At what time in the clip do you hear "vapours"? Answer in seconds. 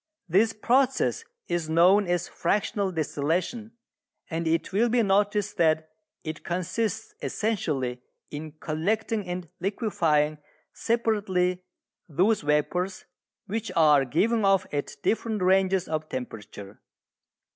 12.41-13.05